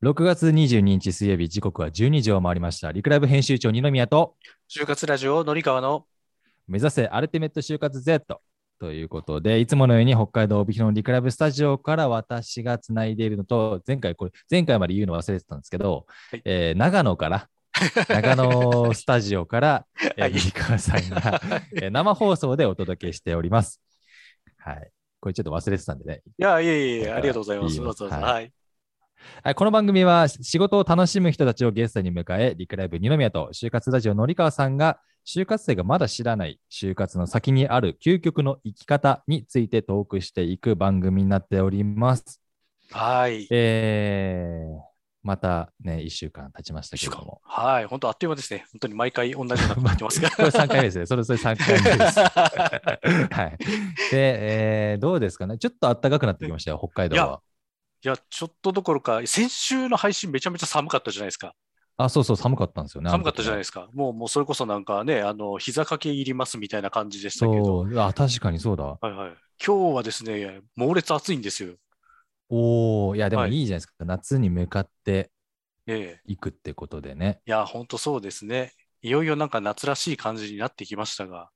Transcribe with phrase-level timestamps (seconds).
[0.00, 2.92] 6月22日水曜日、時刻は12時を回りました。
[2.92, 4.36] リクライブ編集長二宮と、
[4.70, 6.06] 就活ラジオのりかわの
[6.68, 8.40] 目指せアルティメット就活 Z
[8.78, 17.48] ということで、いつものように北海道帯広のリクライブスタジオから私がつないでいるのと、前回これ、前回まで言うの忘れてたんですけど、はいえー長野から、
[18.08, 21.40] 長野スタジオから、えーはい三川さんが、
[21.74, 23.80] えー 生放送でお届けしております。
[24.58, 24.90] はい。
[25.18, 26.22] これちょっと忘れてたんでね。
[26.38, 28.04] いや、いえいえ、ありがとうございます。
[28.04, 28.52] はいはい。
[29.42, 42.40] はい、この番組は仕事を楽しむ人たちをゲストに迎え、リクライブ二宮と就活ラジオのりかわさんが、就活生がまだ知らない就活の先にある究極の生き方についてトークしていく番組になっております。
[42.90, 43.46] はい。
[43.50, 44.80] えー、
[45.22, 47.40] またね、1週間経ちましたけれども。
[47.44, 47.84] はい。
[47.84, 48.64] 本当あっという間ですね。
[48.72, 50.30] 本当に毎回同じようなこと言ってますが。
[50.34, 51.06] これ3回目ですね。
[51.06, 52.20] それそれ3回目です。
[53.34, 53.58] はい。
[54.10, 55.58] で、えーどうですかね。
[55.58, 57.40] ちょっと暖かくなってきましたよ、北海道は。
[58.04, 61.54] いや、ちょっとどころか、先週の配信めちゃめちゃ寒かったじゃないですか。
[61.96, 63.10] あ、そうそう、寒かったんですよね。
[63.10, 63.88] 寒かったじゃないいですか。
[63.92, 67.60] もう、もうそれこそなんかね、あの、膝掛け入りますみたいな感じでしたけど。
[67.60, 68.98] そう、あ、確かにそうだ。
[69.00, 69.36] はいはい。
[69.64, 71.76] 今日はですね、猛烈暑いんですよ。
[72.48, 74.04] おお、いや、でもはいいいじゃないですか。
[74.04, 75.30] 夏に向かって
[75.86, 76.20] ええ。
[76.26, 77.42] いくってことでね。
[77.46, 78.72] いや、本当そうですね。
[79.02, 81.50] いよいよなんか夏らしい感じになってきましたが。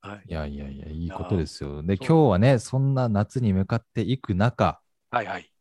[0.00, 0.28] はい。
[0.28, 1.82] いやいやいや、いいことですよ。
[1.82, 4.80] で、今日はね、そんな夏に向かっていく中、
[5.10, 5.52] はいはい。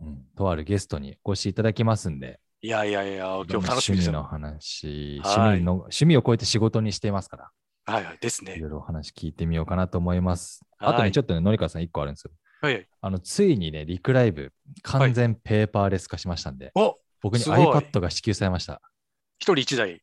[0.00, 4.10] うん、とあるゲストにお越しいただきますんで、いやいやいや、今日楽しみですよ。
[4.10, 7.50] 趣味の話、はい趣味の、趣味を超えて仕事にしていますから、
[7.86, 8.18] はいはい。
[8.20, 8.56] ですいね。
[8.58, 10.60] ろいろお話聞いてみようかなと思います。
[10.78, 12.30] はいあとね、ちょっとね、のりさん一個あるんですよ。
[12.60, 12.86] はいはい。
[13.00, 18.80] あの、ついにね、リクライブ、完全ペーパーレス化しましたんで、お僕に iPad が支給されました。
[19.38, 20.00] 一人一台。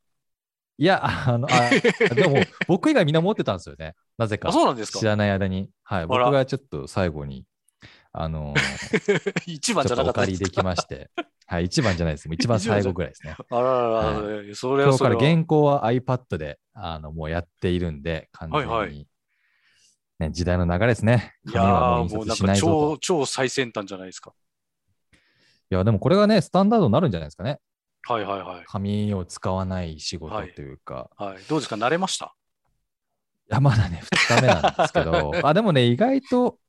[0.77, 1.69] いや、あの、あ
[2.13, 2.37] でも、
[2.67, 3.95] 僕以外みんな持ってたんですよね。
[4.17, 4.49] なぜか。
[4.49, 5.69] あ、そうなんですか知らない間に。
[5.83, 6.07] はい。
[6.07, 7.45] 僕らがちょっと最後に、
[8.21, 8.53] あの
[9.45, 11.09] 一ー、ちょっとお番じゃなかった借りできまして。
[11.47, 11.65] はい。
[11.65, 12.27] 一番じゃないです。
[12.29, 13.37] 一番最後ぐらいですね。
[13.49, 15.21] あららら、それは今日からそれは。
[15.21, 18.67] 原稿は iPad で、あの、もうやっているんで、完全に。
[18.67, 19.07] はいはい
[20.19, 21.35] ね、時代の流れですね。
[21.47, 22.97] いやもうなんか超と。
[22.99, 24.33] 超最先端じゃないですか。
[25.13, 25.15] い
[25.69, 27.61] や、でもこれがね、スタンダードになるんじゃないですかね。
[28.05, 28.65] はいはいはい。
[28.65, 31.09] 紙を使わない仕事はいというか。
[31.15, 31.77] はい、どうですか？
[31.77, 32.35] 慣れました？
[33.49, 36.59] いや、まだね、2日目なんですけど、 あ、でもね、意外と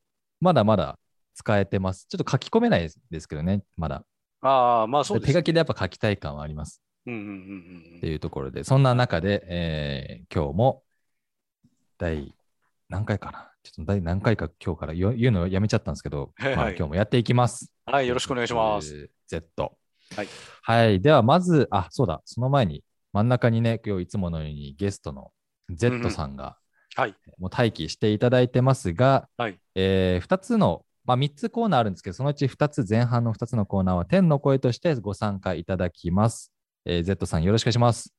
[0.41, 0.97] まだまだ
[1.41, 2.06] 使えてます。
[2.06, 4.05] ちょっと書き込めないですけどね、まだ。
[4.43, 6.83] ああ、まあそうです、手書きでやっぱ書きたい感はあります。
[7.06, 7.25] うんうんう
[7.95, 10.83] んっていうところで、そんな中で、えー今日も
[11.99, 12.34] 第
[12.89, 17.73] 何回かなちょっと第何回か今日から言う言うのやめちゃったんですけど、はいはいまあ、今日もやっていきます。
[17.87, 17.95] うん。
[17.95, 19.11] はい、よろしくお願いします。。
[19.27, 19.73] Z。
[20.17, 20.29] はい。
[20.62, 21.00] はい。
[21.00, 25.31] では、まず、あ、そうだ、その前に真ん中にね、今日いつものようにゲストの
[25.71, 26.56] Z さんが、
[26.97, 27.15] はい。
[27.39, 36.53] もう待機していただいてますが、はいえ2つの、まあ、3つコーナーあるんですけど、そのうち2つ、前半の2つのコーナーは天の声としてご参加いただきます。
[36.84, 38.15] えー Z さん、よろしくお願いします。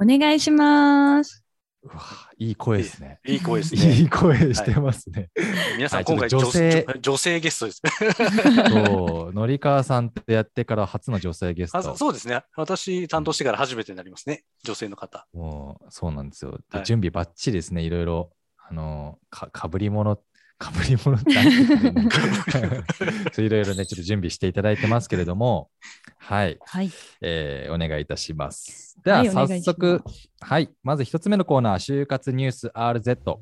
[0.00, 1.44] お願いします。
[1.82, 2.02] うわ
[2.36, 3.20] いい声ですね。
[3.24, 4.00] いい声ですいね。
[4.00, 5.30] い声してますね。
[5.76, 7.82] 皆さん、はいちょっと今回女女性女女性ゲストです。
[8.70, 11.96] そう、のりかわさんってやってから初の女性ゲスあト。
[11.96, 12.42] そうですね。
[12.56, 14.44] 私担当してから初めてになりますね。
[14.64, 15.26] 女性の方。
[15.32, 16.58] もう、そうなんですよ。
[16.70, 17.82] ではい準備ばっちりですね。
[17.82, 18.32] いろいろ、
[18.68, 20.20] あの、かかぶり物、
[20.58, 21.30] かぶり物って
[23.42, 25.70] いろいろね、ちょっと準備していただいてますけれども、
[26.18, 26.90] はい、はい。
[27.20, 28.96] えーお願いいたします。
[29.04, 30.02] では、早いします速、
[30.40, 33.36] はい、まず一つ目のコーナー、就活ニュース RZ。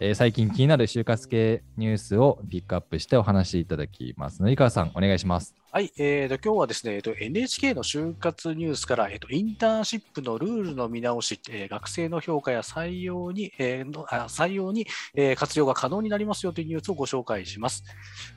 [0.00, 4.40] えー最近気になる就活系ニュースをピックアップしてお話しいただきます。
[4.40, 5.54] のりかわさん、お願いします。
[5.74, 17.84] はい、えーと、今日はですね、えーと、NHK の就活ニュースから、えーと、インターンシップのルールの見直し、えー学生の評価や採用に、えーのあ採用に、えー活用が可能になりますよというニュースをご紹介します。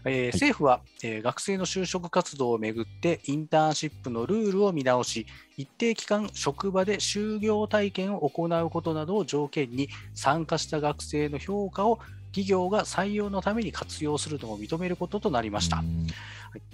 [0.06, 5.26] えー政府は、えー学生の就職活動をめぐって、インターンシップのルールを見直し、
[5.58, 12.00] 一定期間、職場で就業体験を行うことなどを条件に、参加した学生の評価を
[12.36, 15.84] 企業が採用のために活用するのを認めることとなりました。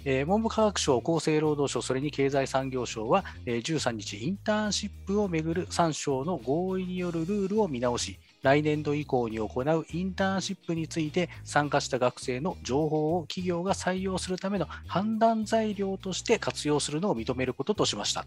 [0.04, 18.26] えー文部科学省、厚生労働省、それに経済産業省は、えー13日、インターンシップをめぐる3省の合意によるルールを見直し、来年度以降に行うインターンシップについて参加した学生の情報を企業が採用するための判断材料として活用するのを認めることとしました。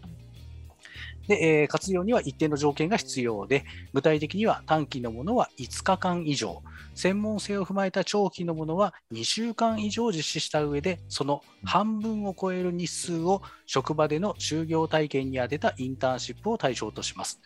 [1.28, 6.62] で、えー活用には一定の条件が必要で、具体的には短期のものは5日間以上、
[6.94, 17.40] 専門性を踏まえた長期のものは2週間以上実施した上で、その半分を超える日数を職場での就業体験に充てたインターンシップを対象とします。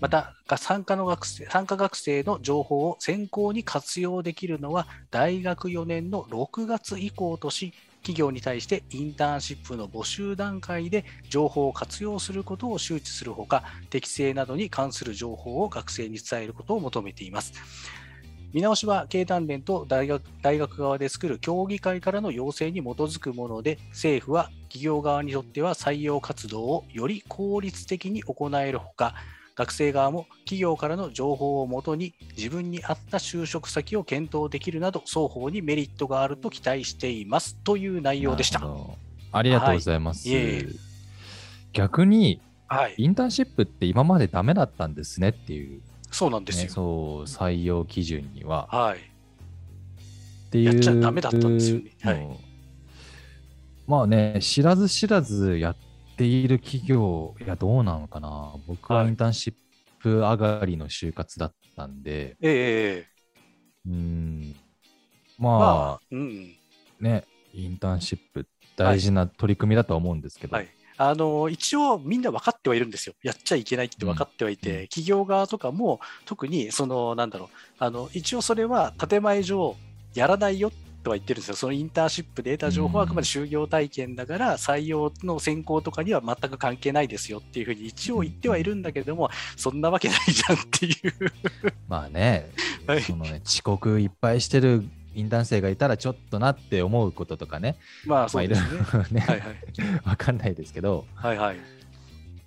[0.00, 17.52] また、参加の学生参加学生の情報を先行に活用できるのは、大学4年の6月以降とし、企業に対してインターンシップの募集段階で情報を活用することを周知するほか、適正などに関する情報を学生に伝えることを求めています。
[18.52, 29.14] 見直しは経団連と大学大学側で作る協議会からの要請に基づくもので、政府は企業側にとっては採用活動をより効率的に行えるほか、
[29.60, 38.62] 学生側も企業からの情報をもとに自分に合った就職先を検討できるなど双方にメリットがあると期待していますという内容でした。
[39.32, 40.28] ありがとうございます。
[40.30, 40.66] はい
[41.72, 46.70] 逆に、はい、インターンシップって今までダメだったんですねっていう、ね、そうなんですよ。
[46.70, 48.66] そう、採用基準には。
[48.72, 49.02] はい、っ
[50.50, 50.64] ていう。
[50.64, 52.36] やっちゃダメだったんですよねはいうん
[53.86, 55.76] まあね、知らず知らずやっ
[56.20, 58.52] ている企業、いや、どうなのかな。
[58.66, 59.54] 僕ははいインターンシッ
[60.00, 63.06] プ上がりの就活だったんで、ええええ
[63.86, 64.54] うん、
[65.38, 66.54] ままあ、うん。
[67.00, 67.24] あね、
[67.54, 68.46] インターンシップ
[68.76, 70.68] 大事な取り組みだとは思うんですけど、はい。
[70.98, 73.14] あの一応みんな分かってはいるんですよ。
[73.22, 79.74] やっちゃいけないって分かってはいて、うん企業側とかも特にそのなんだろうあの一応それは建前上
[80.12, 80.70] やらないよ
[81.02, 81.56] とは言ってるんですよ。
[81.56, 90.96] そのインターンシップで得た情報はあくまで就業体験だから、採用の選考とかには全く関係ないですよっていうふうに一応言ってはいるんだけれども、そんなわけないじゃんっていう。
[91.88, 92.50] まあね、
[92.86, 97.76] はいそのね、遅刻いっぱいしてるインターン生がいたらちょっとなって思うこととかね、
[98.06, 98.68] まあそうですね。
[98.70, 99.56] まあいろいろね、はいはい。
[100.04, 101.56] わかんないですけど、はいはい。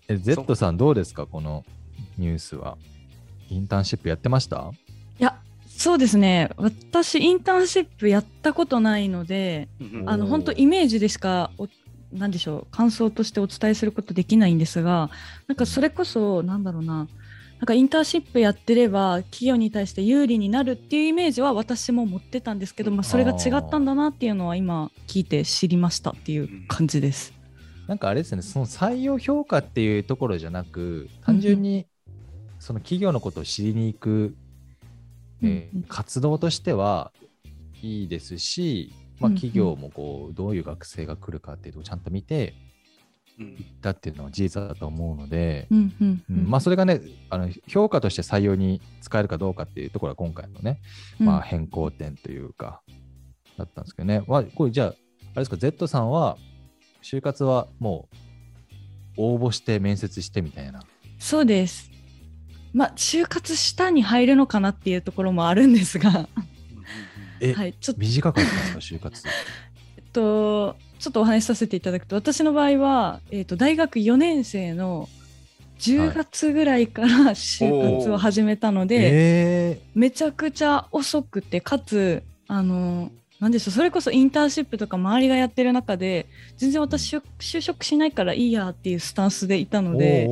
[0.07, 1.65] え Z さんどうですかこの
[2.17, 2.77] ニュースは。
[3.49, 4.71] インターンシップやってました？
[5.19, 5.39] いや、
[5.77, 6.49] そうですね。
[6.57, 9.67] 私、インターンシップやったことないので、
[10.05, 11.67] あの、本当イメージでしかお、
[12.11, 15.09] なんでしょう、感想としてお伝えすることできないんですが、
[15.47, 17.07] なんかそれこそ、なんだろうな、
[17.59, 27.33] なんかインターンシップやってれば、企業に対して有利になるっていうイメージは私も持ってたんですけど、まあ、それが違ったんだなっていうのは今聞いて知りましたっていう感じです。
[27.87, 31.87] なんかあれですね、その採用評価っていうところじゃなく、単純に
[32.59, 34.35] その企業のことを知りに行く、
[35.43, 37.11] えー活動としては
[37.81, 42.53] いいですし、まあ、企業もこうどういう学生が来るかっていうのをちゃんと見て
[43.39, 43.45] うん。
[43.47, 46.49] いったっていうのは事実だと思うので、うんうんうん。
[46.49, 50.79] まあ、それがねあの評価として採用に使えるかどうかっていうところが今回のね、
[51.19, 52.81] まあ、変更点というか
[53.57, 54.91] だったんですけどね、まあ、これじゃああ
[55.37, 56.37] れですか Z さんは
[57.01, 58.07] 就活はも
[59.17, 60.83] う応募して面接してみたいな。
[61.19, 61.92] そうです。
[62.73, 66.27] まあ、就活下に入るのかなっていうところもあるんですが、
[67.39, 69.23] え、はい、ちょっ短かったんですか就活。
[70.11, 75.09] と、ちょっとお話しさせていただくと、私の場合は、えっと、大学4年生の
[75.79, 86.27] 10月ぐらいから就活を始めたので、えめちゃくちゃ遅くて、かつ、あの、なんでしょう、それこそインターンシップとか周りがやってる中で、
[86.57, 90.25] 全然私、就就職しないからいいやっていうスタンスでいたー、ので、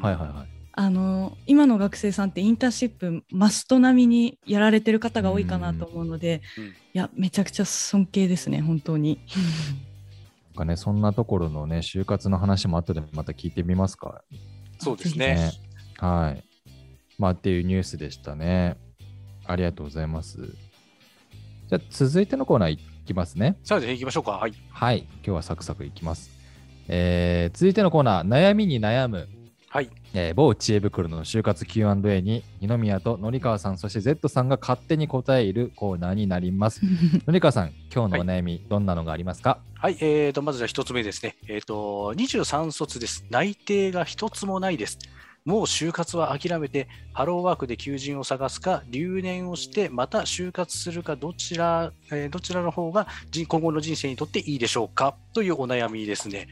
[0.00, 9.20] はいはいはいあの今の学生さんってインターンシップマスト並みにやられてる方が多いかなと思うので、うんいやめちゃくちゃ尊敬ですね本当に。
[10.48, 14.22] なんかねそんなところのね就活の話も後でまた聞いてみますか？
[14.78, 15.52] そうですねね。
[15.98, 16.44] はい。
[17.18, 18.76] まあっていうニュースでしたね。
[19.46, 20.38] ありがとうございます。
[21.68, 23.58] じゃあ続いてのコーナーいきますね。
[23.64, 24.32] さあ、じゃあ行きましょうか。
[24.32, 24.52] はい。
[24.70, 25.06] はい。
[25.14, 26.30] 今日はサクサクいきます。
[26.88, 29.28] えー続いてのコーナー、悩みに悩む、
[29.76, 29.90] はい。
[30.14, 36.80] えー某知恵袋の就活 Q&A に二宮と紀川さん、そして Z さんが勝手に答えるコーナーになります。
[37.28, 39.60] 紀川さん、今日のお悩み、どんなのがありますか？
[39.74, 41.36] はい、えー、とまずじゃあ一つ目ですね。
[41.46, 43.26] えっ、と、23卒です。
[43.28, 44.98] 内定が一つもないです。
[45.44, 55.18] もう就活は諦めて、ハローワークで求人を探すか、留年をして、また就活するか、どちら、えーどちらの方が人今後の人生にとっていいでしょうか？
[55.34, 56.48] というお悩みですね。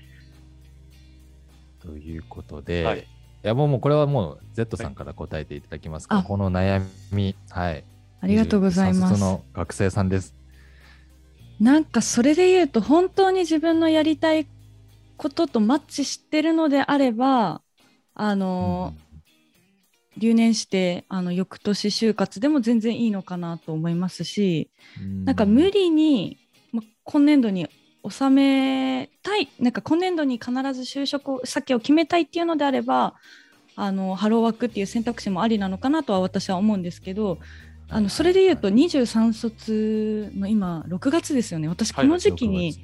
[1.84, 3.02] ということで、はいい、
[3.46, 6.82] やもうもうこれはもう Z さんから答えていただきますか、あこの悩
[7.12, 7.84] み、はい。
[8.20, 9.14] ありがとうござい23ます。
[9.14, 10.34] 卒の学生さんです。
[11.60, 14.46] なんかそれで言うと本当に自分のやりたい
[15.16, 17.60] こととマッチしてるのであれば
[18.14, 18.94] あの、
[20.16, 24.70] 留年してあの翌年就活でも全然いいのかなと思いますし、
[25.00, 26.38] うんなんか無理に、
[26.72, 27.68] ま、今年度に
[28.08, 33.14] 収めたいなんか今年度に必ず就職先を決めたいっていうのであれば
[33.76, 37.38] あのハローワークっていう選択肢もありなのかなとは私は思うんですけど
[37.88, 41.68] あのそれで言うと23卒の今6月ですよね。
[41.68, 42.74] 私この時期に、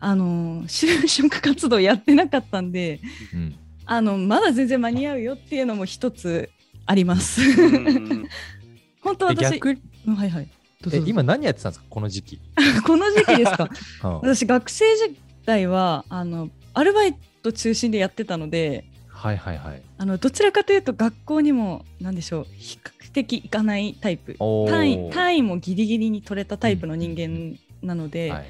[0.00, 3.00] あの就職活動やってなかったんで
[3.32, 3.54] うん。
[3.86, 6.50] あのまだ全然間に合うよっていうのも一つ
[6.86, 7.42] あります。
[7.42, 8.28] うん
[9.00, 9.74] 本当私え逆？
[9.74, 10.48] にうんはいはい
[10.92, 11.86] え今何やってたんですか？
[11.90, 12.40] この時期。
[12.86, 13.68] この時期ですか？
[14.04, 19.82] うん私学生時代はあのアルバイト中心でやってたのではいはいはい。
[19.98, 24.36] あのどちらかというと学校にも何でしょう比較的行かないタイプ
[24.68, 28.46] 単位単位もギリギリに取れたタイプの人間なので、はいはい。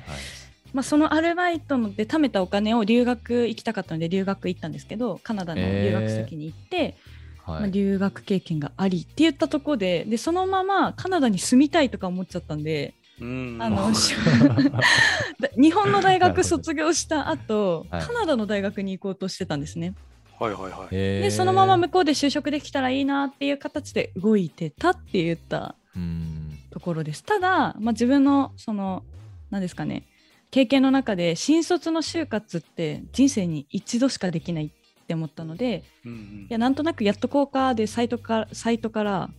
[0.73, 7.14] まあ、そのアルバイトので貯めたお金を留学行きたかったので留学行ったんですけどカナダの留学先に行って、まあ、
[7.47, 13.93] はい、留学経験がありって言ったところででそのままカナダに住みたいとか思っちゃったんでうんあの
[15.57, 19.95] 日本の大学卒業した後、はいカナダの大学に行こうとしてたんですね。
[20.39, 20.91] はいはいはい。
[20.91, 27.23] でそのまま向こうで就職できたらいいなっていう形で動いてたって言ったうんところです。
[27.23, 29.05] ただ、まあ、自分のその
[29.51, 30.09] 何ですかね
[30.51, 34.71] 経験の中で新卒の就活って人生に一度しかできないっ
[35.05, 39.31] て思ったのでうんうんいやなんとなくやっとこうかでサイトからサイトから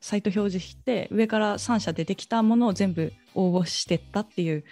[0.00, 4.64] サイト表示して上から3社出てきたものを全部応募してったっていう、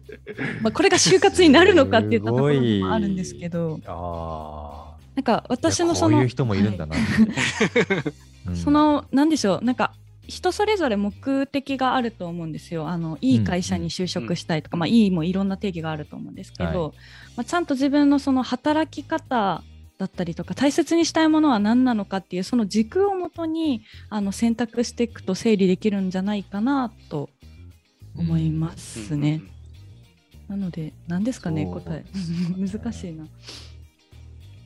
[0.62, 3.80] まあ、これが就活になるのかって言ったところもあるんですけど。
[5.14, 6.96] なんか私のそのいやこういう人もいるんだな。
[8.46, 9.92] うんそのなんでしょうなんか
[10.26, 12.88] 人それぞれ目的があると思うんですよ。
[12.88, 16.88] あのいい会社に就職したいとか、うんまあ、いいもいろんな定義があると思うんですけど、は
[17.36, 19.62] まあ、ちゃんと自分のその働き方
[20.02, 27.30] だったりとか大切にしたいものは何なのかっていうその軸をもとにあの選択していくと整理できるんじゃないかなと
[28.16, 29.42] 思いますね。
[30.48, 32.04] なので何ですかね答え
[32.58, 33.26] 難しいな。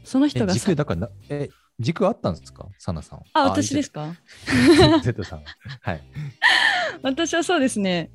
[0.05, 2.67] その人えがさ軸だからなえ軸あったんですか？
[2.79, 3.21] サナさん。
[3.35, 4.07] あ私ですか？
[4.07, 5.01] か。
[5.05, 5.43] ゼットさん。
[5.83, 6.03] はい。
[7.03, 8.11] 私はそうですね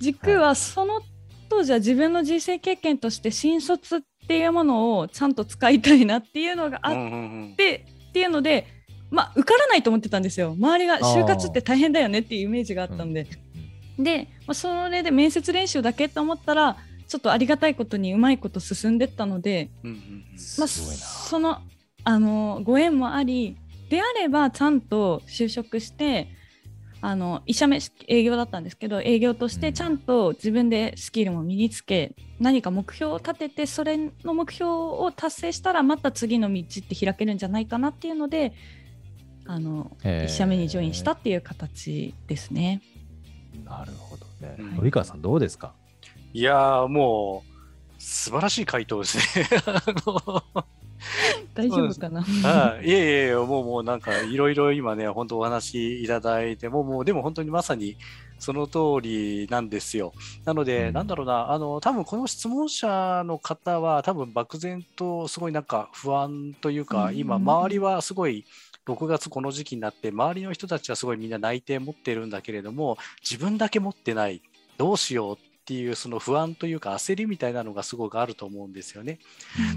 [0.00, 1.02] 軸はその
[1.50, 7.54] 当時は自分の人生経験として新卒っていうものをちゃんと使いたいなっていうのがあっうんうんうん。
[7.56, 8.66] て、っていうので
[9.10, 10.54] まあ受からないと思ってたんですよ。
[10.58, 13.26] 周りが就活って大変だよねっていうイメージがあったんで、
[13.98, 16.76] で、まあ、それで面接練習だけと思ったら
[17.06, 20.24] ちょっとありがたいことにうまいこと進んでったので、うんうんうん。
[20.58, 20.68] まあ。
[20.68, 21.58] その
[22.04, 23.56] あのご縁もあり
[23.88, 26.28] であればちゃんと就職して
[27.04, 38.52] あの医者目営業だったんですけど営業としうんてちゃんと自分でスキルも身につけ、何か目標を立ててそれの目標を達成したらまた次の道って開けるんじゃないかなっていうので
[39.46, 42.80] あのへー1社目にジョインしたっていう形ですね。
[43.64, 44.68] なるほどねうん。
[44.78, 45.74] 及川さんどうですか？
[46.32, 47.42] いやーも
[47.98, 49.46] う素晴らしい回答ですね。
[51.54, 57.96] 大丈夫かな、はい、いえいえもうもうなんかいろいろ今ね、本当お話いただいても、もうでも本当にまさに
[58.42, 60.12] その通りなんですよ。
[60.44, 60.94] なので、うん。
[60.94, 68.44] なんだろうな、あの、多分この質問者の方は、多分漠然とすごいなんか不安というか、うん今、周りはすごい、
[68.84, 74.42] 6月この時期になって、周りの人たちはすごいみんな内定持ってるんだけれども、自分だけ持ってない、
[74.76, 79.18] どうしようっていうその不安というか焦りみたいなのがすごくあると思うんですよね。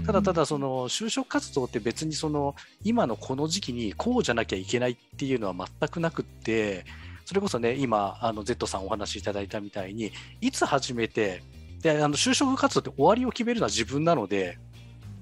[0.04, 6.84] ただただその就職活動って別にその今のこの時期にこうじゃなきゃいけないっていうのは全くなくって
[7.24, 11.42] それこそね今あの Z さんお話しいただいたみたいにいつ始めて
[11.82, 14.58] であの就職活動って終わりを決めるのは自分なので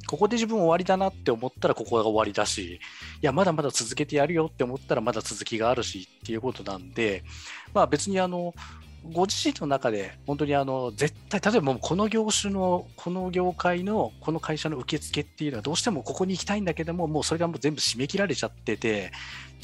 [0.07, 2.79] ここで自分終わりだなって思ったらここが終わりだしい
[3.23, 7.25] やまだまだ続けてやるよって思ったらまだ続きがあるしっていうことなんで
[7.73, 8.55] まあ別にあの
[9.13, 19.13] ご自身の中で本当にあの絶対例えばもうこの業種のこの業界のこの会社の受付っていうのはどうしてもここに行きたいんだけどももうそれがもう全部締め切られちゃってて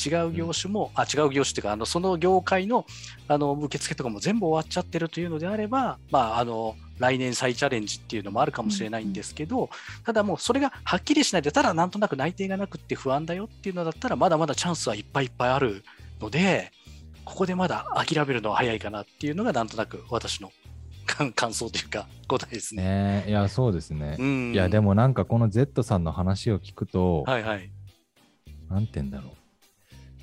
[0.04, 2.87] 違う業種も、あ違う業種っていうかあのその業界の
[3.28, 9.68] あの受付とかも全部終わっちゃってるというのであればまああの来年再チャレンジっていうのもあるかもしれないんですけど、
[10.04, 15.85] ただもうそれがはっきりしないでただなんとなく内定がなくって不安だよっていうのだったらまだまだチャンスはいっぱいいっぱいある
[16.20, 16.73] ので
[17.30, 20.50] ここでまだ諦めるのは早いかなっていうのがなんとなく私の
[21.06, 22.82] 感感想というか答えですね。
[22.82, 24.16] ねいや、そうですね。
[24.18, 27.70] うん、いや、でもなんかこの Z さんの話を聞くと、はいはい。
[28.68, 29.32] なんて言うんだろう。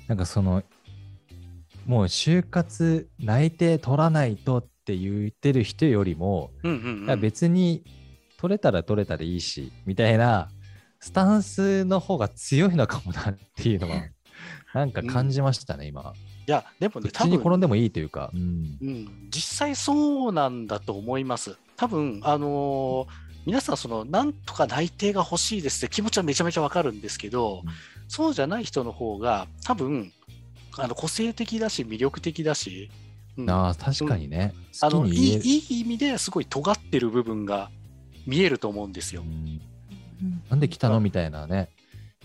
[0.06, 0.62] なんかその、
[1.86, 7.84] もう就活内定取らないとって言ってる人よりも、うんうん、別に
[8.36, 10.50] 取れたら取れたでいいし、みたいな
[11.00, 14.02] スタンスの方が強いのかもなっていうのは、
[14.74, 16.12] なんか感じましたね、今。
[16.48, 18.30] いや、でもね、多分ちに転んでもいいというか。
[18.32, 18.78] うん。
[18.80, 21.58] うん、実際そうなんだと思います。
[21.76, 27.72] 多分あのー皆さん、そのなんとか内定が欲しいですって気持ちはめちゃめちゃわかるんですけど、うん
[28.10, 30.10] そうじゃない人の方が、多分
[30.78, 32.90] あの個性的だし、魅力的だし、
[33.36, 34.54] うんああ、確かにね。
[34.80, 35.10] あのい。
[35.10, 37.70] いいい意味ですごい尖ってる部分が
[38.26, 39.22] 見えると思うんですよ
[40.48, 41.00] なんで来たの？
[41.00, 41.68] みたいなね。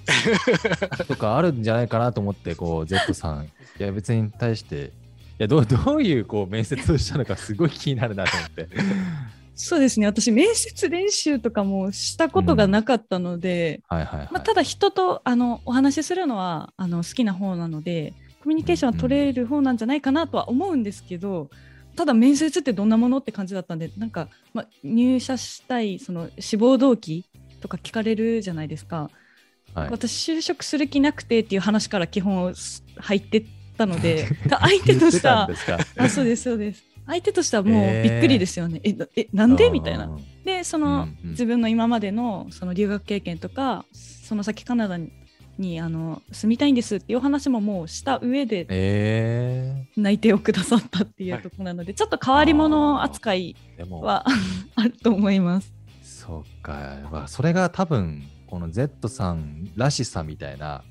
[1.07, 4.91] とかあるんじゃないかなと思って、こう、Z さん、いや別に対して
[5.43, 8.67] やどうどういうこう面接をしたのかすごい気になるなと思って。
[9.55, 10.07] そうですね。
[10.07, 21.49] 私面接練習とかもしたことがなかったので、ただ人とあのお話しするのはあの好きな方なのでコミュニケーションは取れる方なんじゃないかなとは思うんですけど、
[21.95, 27.25] ただ面接ってどんなものって感じだったんでなんか、まあ、入社したいその志望動機
[27.61, 29.11] とか聞かれるじゃないですか、
[29.73, 32.53] はい、私就職する気なくてっていう話から基本
[32.97, 33.45] 入ってっ
[33.77, 35.49] たので 相手とした
[35.97, 36.83] あそうですそうです。
[37.05, 39.69] 相手としてはもうびっくりですよね、えなえなんで？
[39.69, 40.09] みたいな。
[40.45, 41.29] でその、うんうん。
[41.31, 45.11] 自分の今までのその留学経験とかその先カナダに
[45.57, 53.55] にあの住みたいんですっていうお話ももうした上でえ内定をくださったっていうところなので、ちょっと変わり者扱い
[53.89, 54.25] は
[54.75, 55.73] あると思います。
[56.01, 58.23] そうか、まあ、それが多分
[58.53, 60.83] この Z さんらしさみたいな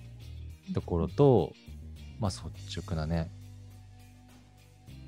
[0.74, 1.52] ところと、
[2.18, 3.30] まあ率直なね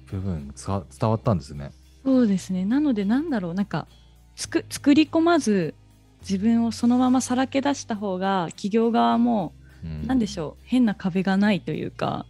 [0.07, 1.73] 部分伝わったんですね。
[2.05, 3.89] そうですねなのでなんだろうなんか
[4.37, 5.75] つく作り込まず
[6.21, 12.25] 自分をそのままさらけ出した方が企業側もうん、何でしょう変な壁がないというか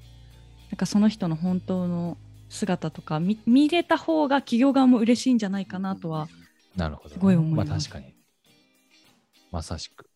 [0.71, 2.17] なんかその人の本当の
[2.49, 6.29] 姿とか見見れた方が企業側も嬉しいんじゃないかなとは
[6.75, 7.15] なるほど、ね。
[7.15, 8.15] すごい思いますまあ確かに。
[9.53, 10.11] まさしく。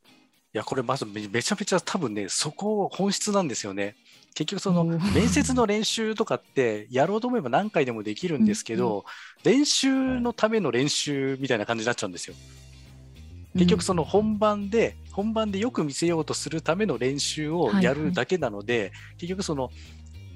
[0.59, 3.95] いや、これまずめめちゃめちゃ多分ね、そこ本質なんですよね。
[4.35, 9.05] 結局その面接の練習とかってやろうと思えば何回でもできるんですけど、
[9.45, 12.35] 練習のための練習みたいな感じになっちゃうんですよ。
[13.55, 19.71] 結局その本番で、本番でよく見せようとするための練習をやるだけなので、結局その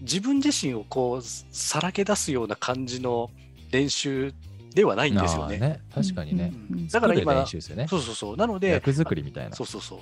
[0.03, 3.31] 自分自身をこうさらけ出すような感じの
[3.73, 4.33] 練習
[4.75, 5.59] ではないんですよね。
[5.59, 6.53] ね確かにね。
[6.91, 7.87] だから今作る練習ですよね。
[7.89, 8.37] そうそうそう。
[8.37, 9.55] なので、役作りみたいな。
[9.55, 9.99] そうそうそう。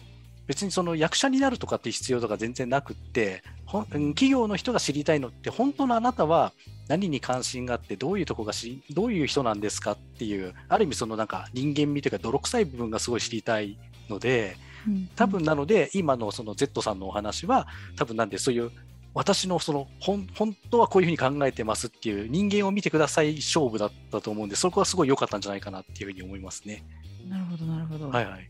[0.47, 6.53] 別にその役者になるとかって必要とか全然なくって、企業の人が知りたいのって、本当のあなたは
[6.89, 14.57] 何に関心があって、どういうとこが知り、どういう人なんですかっていう、ある意味そのなんか人間味というか泥臭い部分がすごい知りたいので、
[14.89, 18.73] うん多分なので、今のその Z さんのお話は、多分なんでそういう、
[19.15, 26.85] 私のその本本当はこういうふうに考えてますっていう人間を見てください勝負だったと思うんで、そこはすごい良かったんじゃないかなっていうふうに思いますね。
[27.29, 28.49] なるほどなるほど、はいはい。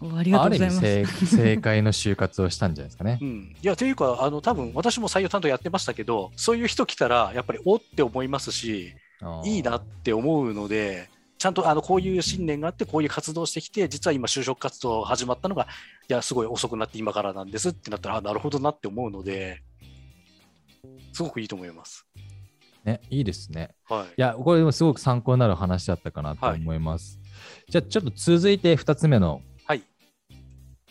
[0.00, 3.24] おありがとあうございまする意味正正解の就活をしたんじゃないですかねう。
[3.24, 8.94] ん、いやというかあの多分私も採用担当やってましたけどそういう人来たらやっぱりおって思いますし
[9.44, 15.66] いいなって思うのでちゃんとあのこういう信念があってこういう活動をしてきて実は今就職活動始まったのが
[16.08, 19.62] いやすごい遅くなって今からなんですってなったらあなるほどなって思うので
[21.12, 22.06] すごくいいと思います。
[22.84, 23.70] ね、いいですね。
[23.84, 27.18] はいいや、これでもすごく参考になる話だったかなと思います。
[27.68, 29.82] じゃあ、ちょっと続いて2つ目のはい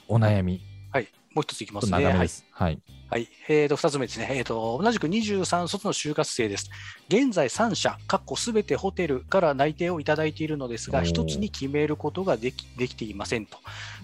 [0.07, 0.61] お悩み。
[0.91, 1.91] はい、もう一ついきますね。
[1.91, 2.46] 長めです。
[2.57, 2.79] はい。
[3.11, 3.29] はい。
[3.47, 4.27] えー、と、2つ目ですね。
[4.31, 6.71] えー、と、同じく23卒の就活生です。
[7.07, 13.59] 現在3社、かっこすべてホテルから内定をいただいているのですが、一つに決めることができできていませんと、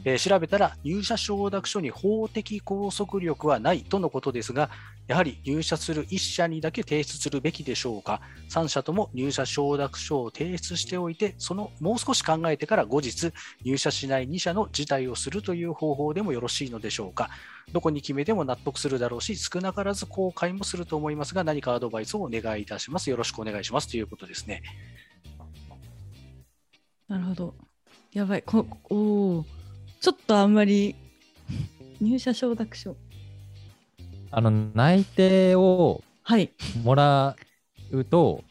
[0.06, 4.70] えー調べたら、入社承諾書に法的拘束力はないとのことですが、
[5.08, 8.22] やはり入社する1社にだけ提出するべきでしょうか。
[8.50, 13.32] 3社とも入社承諾書を提出しておいて、そのもう少し考えてから後日、
[13.64, 17.32] 入社しない2社の辞退をするという方法でもよろしいのでしょうか。
[17.72, 23.10] どこに決めても納得するだろうし、少なからず後悔もすると思いますが、何かアドバイスをお願いいたします。
[23.10, 23.90] よろしくお願いします。
[23.90, 24.62] ということですね。
[27.08, 27.56] なるほど。
[28.12, 28.44] やばい。
[28.44, 29.44] こおー。
[30.02, 30.96] ちょっとあんまり
[32.02, 32.96] 入社承諾書。
[34.32, 36.52] あの、内定をはい。
[36.84, 37.36] もら
[37.92, 38.44] うと、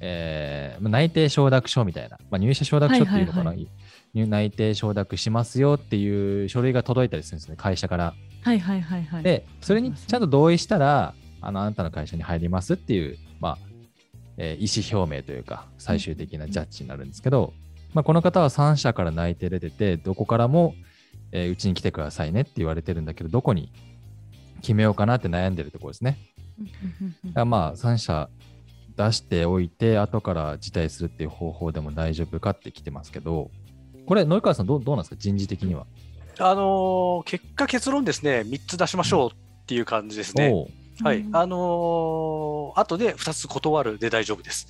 [0.00, 3.68] えーまあ内定承諾書みたいな、まあ、入社承諾書っていうのかな、はい入
[4.24, 8.14] 内定承諾しますよっていう書類が届いたりするんですね、会社から。
[8.42, 13.58] はいはいはいはいで、それにちゃんと同意したら、あのあなたの会社に入りますっていう、まあ
[14.38, 17.52] えー意思表明というか、最終的なジャッジになるんですけど、
[17.92, 20.74] まあ、この方は3社から内定で出てて、どこからも、
[21.32, 23.72] えーうちに来てくださいねって言われてるんだけど、どこに
[24.60, 26.18] 決めようかなって悩んでるところですね。
[27.34, 28.28] まあ3社
[28.96, 33.50] 出しておいて、後から辞退するっていう方法でも大丈夫かって来てますけど、
[34.06, 35.86] これ、野川さんどう、どうなんですか、人事的には。
[36.38, 40.50] あのー結果、結論ですね、3つ出しましょうっていう感じですね。
[40.52, 40.68] おう
[41.02, 41.18] はい。
[41.18, 44.68] うんあのー後で2つ断るで大丈夫です。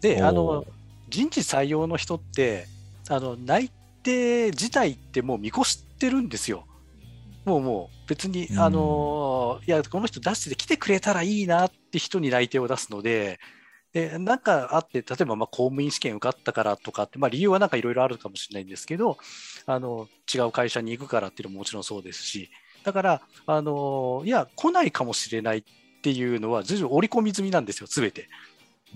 [0.00, 0.66] で、あおのう、
[1.08, 2.66] 人事採用の人って、
[3.08, 3.70] あの、内
[4.02, 6.64] 定自体ってもう見越してるんですよ。
[7.44, 13.40] もうもう別に、うんあのーいや、この人出してて来てくれたらいいなって人に内定を出すので、
[13.92, 19.18] で、なんかあって、例えばまあ公務員試験受かったからとかって、まあ理由はなんかいろいろあるかもしれないんですけど、
[19.66, 22.50] あの、違う会社に行くからっていうのももちろんそうですし、
[22.84, 25.62] だから、あの、いや、来ないかもしれないっ
[26.00, 28.28] っていうのは随分織り込み済みなんですよ、すべて。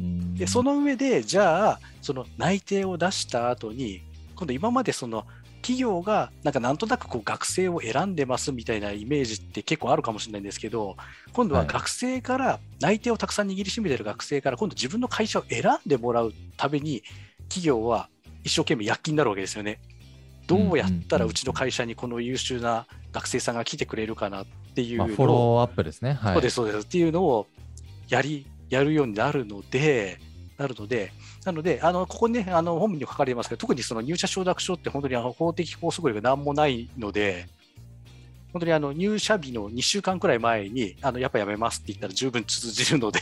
[0.01, 4.03] うんで、その上で、じゃあ、その内定を出した後に、
[4.35, 5.27] 今度今までその
[5.65, 10.99] 企業がなんかなんとなくこう学生を選んでますみたいなイメージって結構あるかもしれないんですけど、
[11.33, 17.03] 今度ははい学生から、内定をたくさん握りしめてる学生から、今度自分の会社を選んでもらうために、
[17.49, 18.11] 企業は
[18.43, 19.81] 一生懸命躍起になるわけですよね。
[20.47, 26.13] どうやったらうちの会社にこの優秀な学生さんが来てくれるかなっていうフォローアップですね。
[26.13, 26.35] はい。
[26.35, 26.87] そうです、そうです。
[26.87, 27.47] っていうのを
[28.11, 30.19] やり、やるようになるので、
[30.59, 37.47] なるので、なので、あのここにね、あの本文にも書かれてますけど、特にその入社承諾書って本当にあの法的拘束力が何もないので、
[38.53, 43.21] 本当にあの入社日の2週間くらい前に、あのやっぱやめますって言ったら十分通じるので、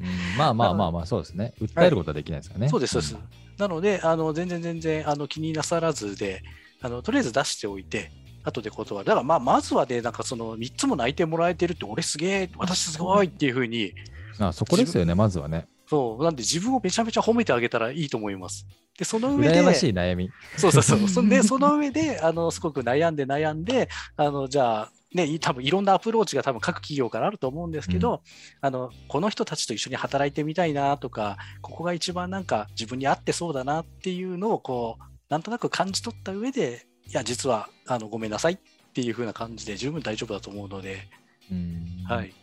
[0.00, 1.54] うんまあまあまあまあ、そうですね。
[1.60, 2.68] 訴えることはできないですからね。
[2.68, 3.16] そうです、そうです。
[3.58, 6.42] なので、あの全然全然あの気になさらずで
[6.80, 8.10] あの、とりあえず出しておいて、
[8.44, 9.06] 後で断る。
[9.06, 13.92] だからまあ、まずはね、なんかその3つも内定もらえてるって、俺すげえ、私すごいっていうふうに、
[14.38, 15.66] あそこですよね、まずはね。
[15.88, 18.66] そう、なんで自分をめちゃめちゃ褒めてあげたらいいと思います。
[18.98, 20.30] で、その上で、羨ましい悩み。
[20.56, 21.08] そうそうそう。
[21.08, 28.22] そんで、 その上で、あの、すごく悩んで悩んで、あの、じゃあ、ね、い多分いろんなアプローチが多分各企業からあると思うんですけど、
[28.60, 38.58] あの、この人たちと一緒に働いてみたいなとか、ここが一番なんか自分に合ってそうだなっていうのを、こう、なんとなく感じ取った上で、いや、実は、あの、ごめんなさいっ
[38.92, 41.08] ていう風な感じで十分大丈夫だと思うので、
[41.50, 42.34] うんはい。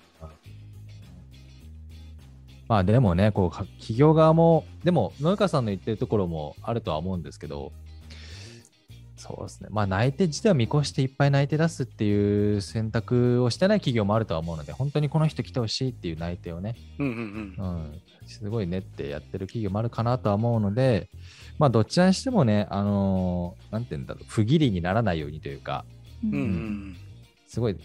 [2.68, 7.72] まあでもね、こうか企業側も、でも野中さんの言ってるところもあるとは思うんですけど、
[9.18, 17.66] そうですね、まあ内定自体を見越していっぱい内定出すっていう選択をしてない企業もあるとは思うので、本当にこの人来てほしいっていう内定をね、うんうんうん。
[17.66, 21.10] うん、すごいねってやってる企業もあるかなとは思うので、
[21.58, 25.86] まあどちらにしてもね、あのーなんて言うんだろう、不義理にならないようにというか、
[26.24, 26.36] ううんん。
[26.36, 26.98] うん。
[27.48, 27.78] すごい、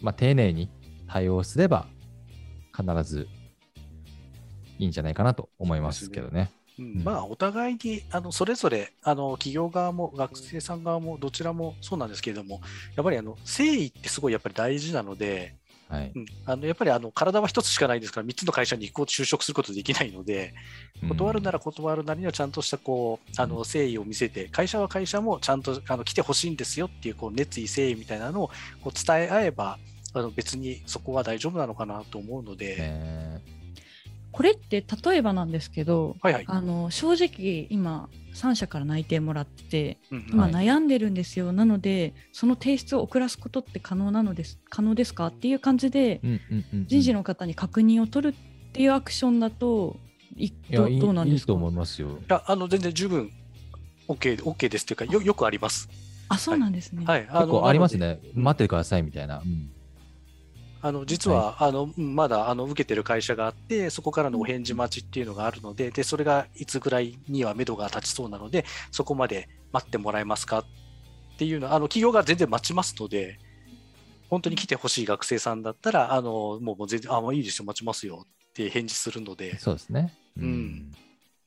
[0.00, 0.68] まあ丁寧に
[1.06, 1.86] 対応すれば、
[2.74, 3.28] 必ず
[4.82, 6.50] いいんじゃないかなと思いますけどね。
[6.78, 7.02] うん。
[7.04, 12.60] まあ、お互いにあのそれぞれあの企業側も学生さん側もどちらもそうなんですけれども、
[12.96, 15.54] やっぱりあの誠意ってすごいやっぱり大事なので、
[15.88, 16.12] はい。
[16.14, 20.54] うん、あのやっぱりあの体は一つしかないですから、3つの会社に行こうと就職することできないので、
[21.08, 28.50] 断るなら断るなりにはちゃんとしたこうあの誠意を見せて、会社は会社もちゃんとあの来てほしいんですよっていうこう熱意、誠意みたいなのを
[28.82, 29.78] こう伝え合えば、
[30.14, 33.31] あの別にそこは大丈夫なのかなと思うので、ね
[34.32, 36.44] これって例えばなんですけど、はいはい。
[36.48, 49.96] あの正直今3社から内定もらっててうんうん今はい悩んでるんですよ、なのでその提出を遅らすことって可能なのです可能ですかっていう感じでうんうんうんうん人事の方に確認を取るっていうアクションだと
[50.34, 51.52] いどどうなんですか？
[51.52, 52.08] いいと思いますよ。
[52.08, 53.30] いやあの全然十分
[54.08, 55.88] OK, OK ですというかよ、よくあります。
[56.28, 58.18] あそうなんですね、はい、結構ありますね。
[58.34, 59.40] うん待っててくださいみたいな。
[59.40, 59.70] うん
[60.84, 70.64] あの実は、あのうんまだあの受けてる会社があって、そこからのお返事待ちっていうのがあるので、でそれがいつぐらいには目処が立ちそうなので、そこまで待ってもらえますかっ
[71.38, 73.38] ていうのは、あの企業が全然待ちますので、
[74.28, 80.12] 本当に来てほしい学生さんだったら、あのもう全然、あ、もういいですよ、待ちますよって返事するので、そうですね。
[80.36, 80.92] うん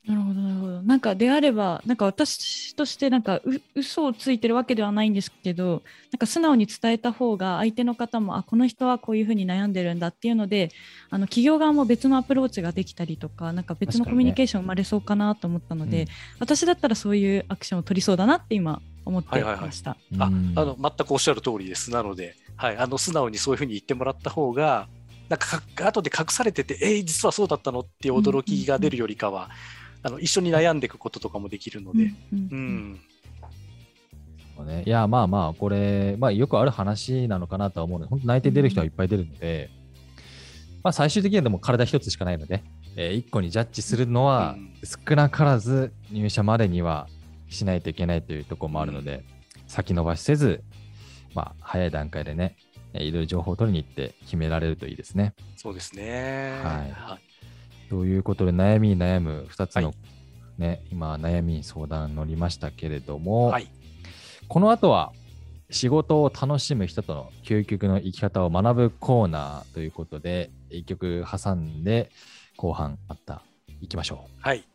[0.07, 0.81] なるほどなるほど。
[0.83, 10.69] なんかであればなんか私としてなんかう嘘をついてるわけではないんですけどなんか素直に伝えた方が相手の方もあこの人はこういうふうに悩んでるんだっていうので
[11.09, 16.07] あの企業側も別のアプローチができたりとかなんか別のコミュニケーション生まれそうかなと思ったので、
[16.39, 19.91] 私だったらそういうアクションを取りそうだなって今思ってました。
[19.91, 20.53] ああうん。
[20.53, 21.91] の全くおっしゃる通りです。
[21.91, 24.87] なので、はい、あの素直にそういうふうに言ってもらった方が、
[25.29, 29.49] なんかか後で隠されてて、えー、実はそうだったのっていう驚きが出るよりかは、
[30.05, 32.99] あの一緒に悩んでいくこととかもできるので、うん
[34.59, 34.83] うね。
[34.85, 39.71] いや、まあまあ、これ、まあよくある話なのかなとは思うので、本当内定出る人はいっぱい出るので、
[40.83, 42.63] まあ最終的にはでも体一つしかないので、
[42.95, 44.73] え1個にジャッジするのはうん。
[45.07, 47.07] 少なからず入社までには
[47.49, 49.23] しないといけないというところもあるので、
[49.65, 50.63] 先延ばしせず、
[51.33, 52.57] まあ早い段階でね、
[52.93, 55.33] えいろいろ情報を取りに行って決められるといいですね。
[55.57, 56.61] そうですね。
[56.63, 57.24] はい
[57.95, 59.95] ということで、悩みに悩む2つの、はい
[60.57, 63.69] ね、今、悩みに相談乗りましたけれども、はい。
[64.49, 65.13] この後は
[65.69, 72.11] 仕事を楽しむ人との究極の生き方を学ぶコーナーということで、一曲挟んで
[72.57, 73.41] 後半また
[73.79, 74.74] 行きましょはい。